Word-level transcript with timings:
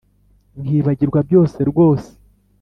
nkibagirwa 0.61 1.19
byose 1.27 1.57
rwose 1.69 2.11